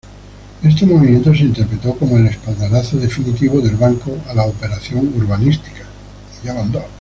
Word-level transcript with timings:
Este 0.63 0.87
movimiento 0.87 1.31
se 1.31 1.41
interpretó 1.43 1.95
como 1.95 2.17
el 2.17 2.25
espaldarazo 2.25 2.97
definitivo 2.97 3.61
del 3.61 3.75
banco 3.75 4.17
a 4.27 4.33
la 4.33 4.45
operación 4.47 5.13
urbanística. 5.15 5.85